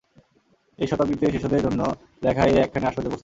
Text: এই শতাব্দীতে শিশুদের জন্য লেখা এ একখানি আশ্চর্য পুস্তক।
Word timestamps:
এই 0.79 0.87
শতাব্দীতে 0.87 1.25
শিশুদের 1.33 1.61
জন্য 1.63 1.81
লেখা 2.23 2.43
এ 2.45 2.55
একখানি 2.57 2.85
আশ্চর্য 2.87 3.07
পুস্তক। 3.07 3.19